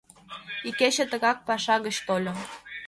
[0.67, 2.33] Икече тыгак паша гыч тольо.